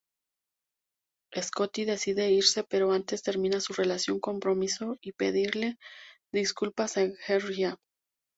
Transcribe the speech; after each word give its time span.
Scotty 1.39 1.85
decide 1.85 2.31
irse 2.31 2.63
pero 2.63 2.91
antes 2.91 3.21
termina 3.21 3.59
su 3.59 3.73
relación, 3.73 4.19
compromiso 4.19 4.97
y 4.99 5.11
pedirle 5.11 5.77
disculpas 6.31 6.97
a 6.97 7.07
Georgia. 7.27 7.77